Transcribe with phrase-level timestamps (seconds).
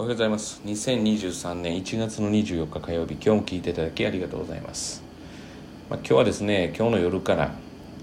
[0.00, 0.60] おはようございます。
[0.64, 5.02] 2023年1月の24日火曜日今日も聞いていただきありがとうございます、
[5.90, 7.50] まあ、今日はですね今日の夜から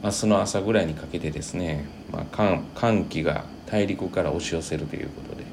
[0.04, 5.46] 明日の朝ぐらいにかけてですね、まあ、寒寒気が大陸から押し寄せるということで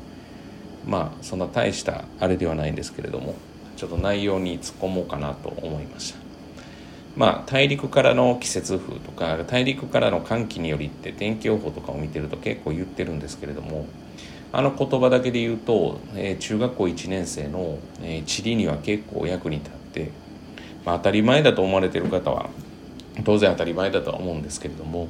[0.84, 3.36] まあそんな大したあれではないんですけれども
[3.76, 6.18] ちょっと内容に突っ込もうかなと思いました。
[7.14, 13.86] まあ大陸からの季節風とか大陸からの寒気によりって天気予報とかを見てると結構言ってるんですけれども
[14.54, 20.10] あの言葉だけで言うと、えー、中学校1年生の、えー、地理には結構役に立って、
[20.84, 22.50] まあ、当たり前だと思われてる方は
[23.24, 25.08] 当然当たり前だとは思うんですけれども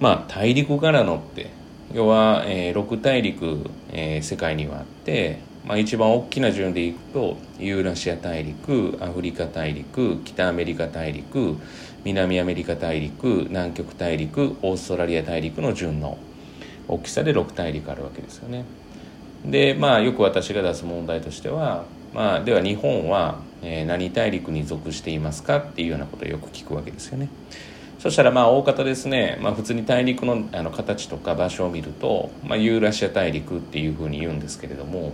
[0.00, 1.50] まあ大陸からのって
[1.92, 11.56] 要は、えー、6大陸、えー、世界にはあって、まあ、一番大きな順でいくとユーラシア大陸アフリカ大陸北アメリカ大陸
[12.02, 16.18] 南アメリカ大陸南極大陸オーストラリア大陸の順の
[16.88, 18.64] 大きさで6大陸あるわけですよね。
[19.44, 21.84] でまあよく私が出す問題としては、
[22.14, 27.28] まあ、では日本は、え何大陸に属していますかっていうようなことをよく聞くわけですよね。
[27.98, 35.12] そしたらまあ大方ですね、まあ、普通に大陸のあの形とか場所を見ると、まあ、ユーラシア大陸っていうふうに言うんですけれども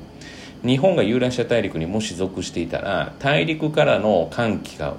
[0.65, 4.95] 日本がユーラシア大陸にもし属していたら大陸からの寒気がっ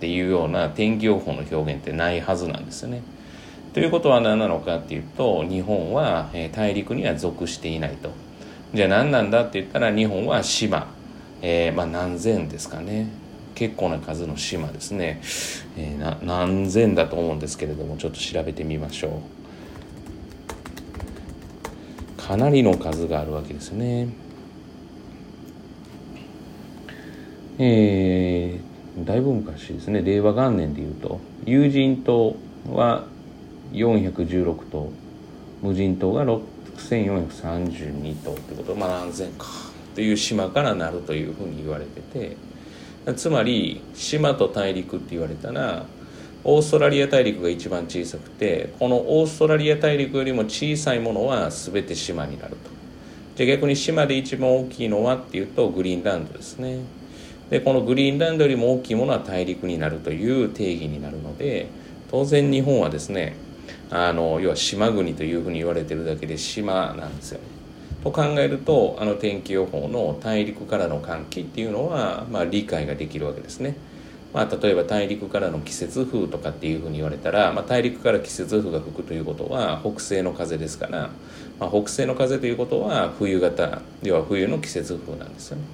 [0.00, 3.02] ていうような天気予報の表現ってないはずなんですよね。
[3.72, 8.10] ということは何なのかっていうと日本は大陸には属していないと。
[8.74, 10.92] じゃあ何なんだって言ったら日本は島、
[11.40, 13.08] えー、まあ何千ですかね。
[13.54, 15.20] 結構な数の島ですね、
[15.76, 19.20] えー、何千だと思うんですけれどもちょっと調べてみましょ
[22.18, 22.22] う。
[22.22, 24.08] かなりの数があるわけですね。
[27.58, 30.02] えー、だいぶ昔ですね。
[30.02, 32.36] 令和元年でいうと友人と
[32.70, 33.04] は
[33.72, 34.90] 416頭。
[35.62, 38.74] 無人島が6432頭ってこと。
[38.74, 39.46] まあ何千か。
[39.94, 42.36] という島からなるというふうに言われてて。
[43.16, 45.86] つまり島と大陸って言われたら
[46.44, 52.70] オーストラリア大陸が一番小さくてこのオーストラリア大陸よりも小さいものは全て島になると。
[53.34, 56.78] じゃあ逆に島で一番大きいのはっていうとグリーンランドですね。
[57.50, 61.66] でこのグリーンランドよりも大きいものは大陸になるという定義になるので
[62.10, 63.36] 当然日本はですね
[63.94, 67.44] あの要は島国というふうに言われてるだけで島なんですよね。
[68.02, 73.76] と考えるとあの天気予報の大陸からの寒気っていうのは、まあ、理解ができるわけですね。
[74.32, 81.10] まあ、例えば大陸からの季節風とかっていうふうに言われたら、まあ、大陸から季節風が吹くということは北西の風ですから、
[81.60, 85.64] まあ、北西の風ということは冬型要は冬の季節風なんですよね。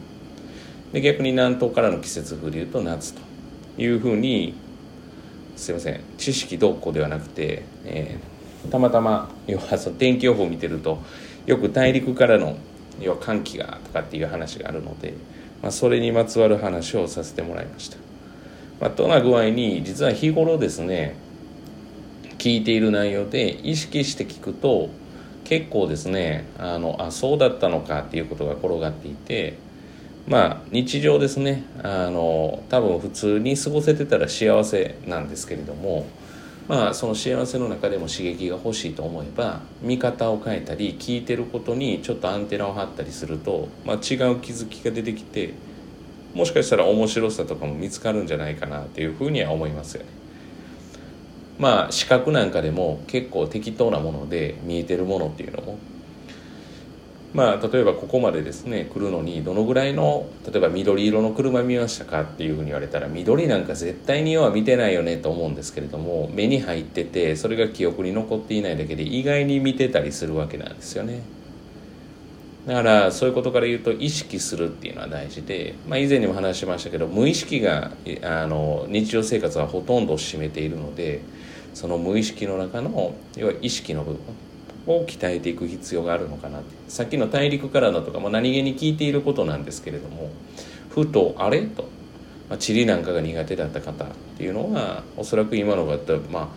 [0.93, 3.21] で逆に南東からの季節風でいうと夏と
[3.79, 4.55] いうふうに
[5.59, 11.03] すいません知識どうこうではなくて、えー、たまたま要はその天気予報を見てると
[11.47, 12.57] よく大陸からの
[13.01, 15.15] 要は寒気がとかっていう話があるので、
[15.63, 17.97] まあ、それにまつわる話をさせてもらいました。
[18.81, 21.17] まあ、どんな具合に実は日頃ですね
[22.39, 24.91] 聞いている内容で意識して聞くと
[25.43, 29.59] 結構ですねあのあそうだったのかっていうことが転がっていて
[30.29, 36.07] まあ日常ですねあの多分普通に過ごせてたら幸せなんですけれども
[36.69, 45.55] まあその幸せの中でも刺激が欲しいと思えば見方を変えたり聞いてることにちょっとアンテナを張ったりすると、まあ、違う気づきが出てきて
[46.35, 50.11] もしかしたら面白さとかも見つかるんじゃないかなっていうふうには思いますよね。
[51.59, 55.79] まあ視覚なんかでも結構適当なもので見えてるものっていうのも
[57.35, 71.21] まあ、例えばここまでですね来るのにどのぐらいの例えば緑色の車見ましたかっていうふうに言われたら緑なんか絶対に要は見てないよねと思うんですけれども目に入っててそれが記憶に残っていないだけで意外に見てたりするわけなんですよね。
[72.67, 81.23] だからそういうことから言うと意識するっていうのは大事で、まあ、以前にも話しましたけど無意識があの日常生活はほとんどを占めているので
[81.73, 84.48] その無意識の中の要は意識の部分。
[84.89, 86.69] を鍛えていく必要があるのかなって。
[86.89, 90.31] さっきの大陸からのとかも何気に聞いていることなんですけれども
[90.89, 91.63] ふとあれ？
[91.63, 91.83] と、
[92.49, 95.99] まあ、地理なんかが苦手だった方っていうのはおそらく今のが
[96.31, 96.49] まあ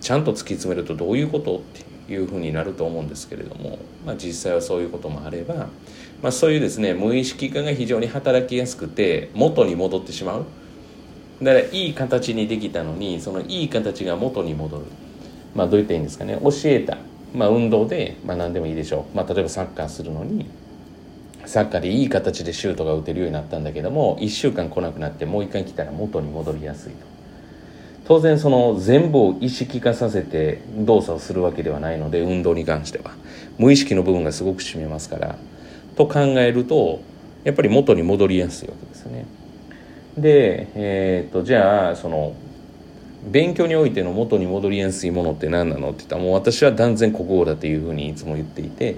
[0.00, 1.60] ちゃんと突き詰めるとどういうことっ
[2.06, 5.68] ていうふうになると思うんですけれども、まあ、実際はそういうこともあれば、
[6.22, 10.44] まあ、そういうですね無意識化が非常に働きやすくて元に戻ってしまう。
[11.42, 14.84] だからいい形にできたのにそのいい形が元に戻る。
[15.54, 16.38] まあどう言ったらいいんですかね？
[16.42, 16.98] 教えた。
[17.36, 20.48] まあ、運動で、まあ、何でもいいでしょう、まあ、例えばサッカーするのに
[21.44, 27.06] サッカーでいい形でシュートが打てるようになったんだけども1週間来なくなってもう一回来たら元に戻りやすいと。
[28.06, 33.12] 当然その全部を意識化させて動作をするわけではないので運動に関しては。
[33.58, 35.36] 無意識の部分がすごく占めますから。
[35.96, 37.00] と考えると
[37.44, 39.26] やっぱり元に戻りやすいわけですよね。
[40.16, 42.34] で、えーと、じゃあその
[43.26, 45.90] 勉強においての元に戻りやすいものって何なの？
[45.90, 48.96] って言ったらもう私は断然国語だというふうにいつも言っていて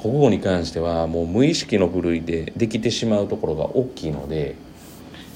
[0.00, 4.56] 国語に関してはもう無意識の部類でできてしまうところが大きいので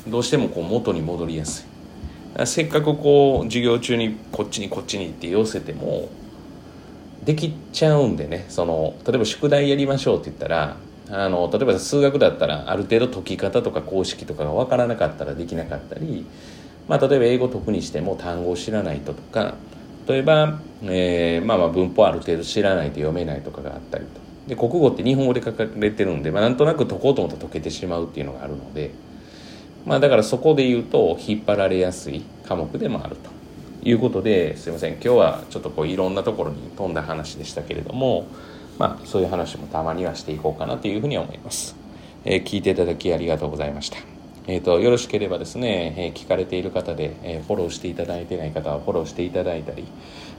[0.09, 1.67] どうしてもこう元に戻りやす
[2.39, 2.47] い。
[2.47, 6.09] せっかくこう授業中にこっちにこっちにって寄せても
[7.25, 10.77] できちゃうんでねその例えば宿題やりましょうって言ったら
[11.09, 16.27] あの例えば数学だったらある程度解き方とか公式とかが分からなかったらできなかったり、
[16.89, 19.55] まあ、例えば英語解くにしても単語を知らないととか
[20.07, 28.93] 例えば、えー、まあまあ文法ある程度知らないと読めないとかがあったりとで国語って日本語で書かれてるんで、まあ、なんとなく解こうと思ったら解けてしまうっていうのがあるので、
[29.85, 33.31] まあ、だからそこで言うと引っ張られやすい科目でもあると
[33.83, 38.27] いうことですいません今日はちょっとこういろんなところに飛んだ話でしたけれども。
[38.79, 41.75] まあ、そういう話もたまにはしていこうかなというふうに思います。
[42.25, 44.16] えー、聞いていただきありがとうございました。
[44.49, 49.85] えーと、よろしければですね、えー、聞かれている方で、えー、フォローしていただいてない方はフォローしていただいたり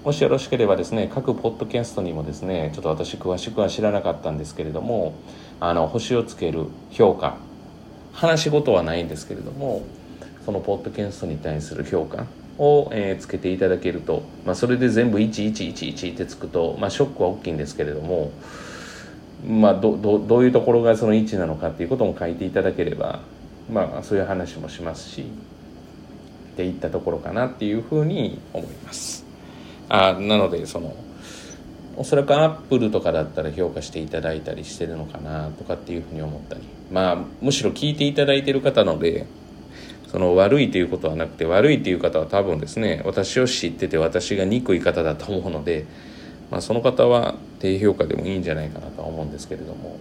[0.05, 5.13] もしよろしければですね各ポッドキャストにもですねちょっと私詳しくは知らなかったんですけれども
[5.59, 7.35] あの星をつける評価
[8.13, 9.83] 話し事はないんですけれども
[10.45, 12.27] そのポッドキャストに対する評価
[12.57, 18.31] を、えー、つけていただけると、まあ、それで全部1111ってつくと、まあ、ショックは大きいんですけれども、
[19.45, 23.19] まあ、どどどういうところがその1なのかっていうことも書いていただければ、
[23.71, 25.21] まあ、そういう話もしますし
[26.53, 29.25] っていったところかなっていうふうに思います。
[29.89, 30.95] あなのでその
[31.95, 36.61] おそらくアップルとかだったら評価していただいたりしてるのかなとかっていうふうに思ったり
[36.91, 39.25] まあむしろ聞いていただいてる方ので
[40.07, 45.85] その悪いということはなくて悪いという方は多分ですね私を知ってて私が憎い方だと思うので、
[46.51, 49.97] まあ、その方は低評価でもいいんじゃないかなとは思うんですけれども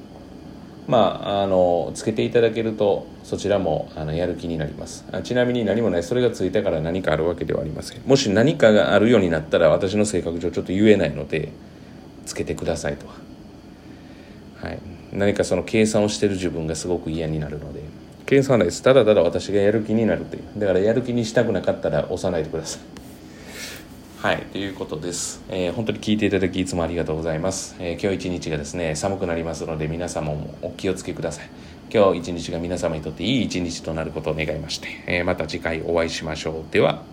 [0.86, 5.04] まああのつけていただけるとそちらもあのやる気になります。
[5.24, 6.02] ちなみに何もない。
[6.02, 8.02] それがついたから何かあるわけではありません。
[8.06, 11.50] もし何かがあるようになったら私の性格上ちょっと言えないので
[12.24, 13.06] つけてくださいと。
[13.06, 13.14] は、
[14.62, 14.78] はい、
[15.12, 17.80] 何かその計算をしてる自分がすごく嫌になるので。
[18.26, 18.82] 計算はないです。
[18.82, 20.42] ただただ私がやる気になるという。
[20.56, 23.05] だからやる気にしたくなかったら押さないでください。
[24.26, 31.48] はいということです、えー、本当に聞いていただきいつもありがとうございます、えー、今日一日がですね寒くなりますので皆様もお気をつけください。
[31.94, 36.72] 今日一日が皆様にとっていい一日となることを願いまして、えー、また次回お会いしましょう。
[36.72, 37.04] では。